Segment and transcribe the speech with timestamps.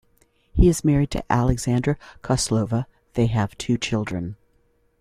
[0.53, 4.35] He is married to Alexandra Kozlova, they have two children.